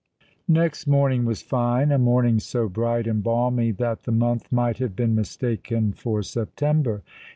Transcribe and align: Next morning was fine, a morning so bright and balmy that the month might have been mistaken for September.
Next 0.47 0.87
morning 0.87 1.25
was 1.25 1.43
fine, 1.43 1.91
a 1.91 1.99
morning 1.99 2.39
so 2.39 2.67
bright 2.67 3.05
and 3.05 3.21
balmy 3.21 3.69
that 3.73 4.01
the 4.01 4.11
month 4.11 4.51
might 4.51 4.79
have 4.79 4.95
been 4.95 5.13
mistaken 5.13 5.93
for 5.93 6.23
September. 6.23 7.03